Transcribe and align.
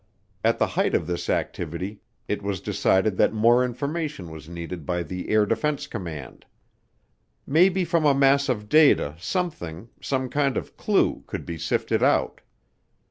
At 0.43 0.57
the 0.57 0.65
height 0.65 0.95
of 0.95 1.05
this 1.05 1.29
activity 1.29 1.99
it 2.27 2.41
was 2.41 2.59
decided 2.59 3.17
that 3.17 3.33
more 3.33 3.63
information 3.63 4.31
was 4.31 4.49
needed 4.49 4.83
by 4.83 5.03
the 5.03 5.29
Air 5.29 5.45
Defense 5.45 5.85
Command. 5.85 6.43
Maybe 7.45 7.85
from 7.85 8.05
a 8.05 8.15
mass 8.15 8.49
of 8.49 8.67
data 8.67 9.15
something, 9.19 9.89
some 10.01 10.27
kind 10.27 10.57
of 10.57 10.75
clue, 10.75 11.23
could 11.27 11.45
be 11.45 11.59
sifted 11.59 12.01
out. 12.01 12.41